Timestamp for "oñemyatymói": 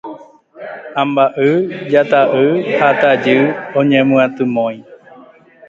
3.79-4.77